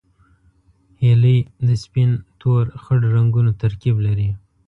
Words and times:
هیلۍ 1.01 1.39
د 1.67 1.69
سپین، 1.83 2.11
تور، 2.41 2.65
خړ 2.83 2.99
رنګونو 3.15 3.51
ترکیب 3.61 3.95
لري 4.05 4.29